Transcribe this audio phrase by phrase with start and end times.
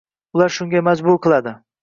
[0.37, 1.55] Ular shunga majbur qiladi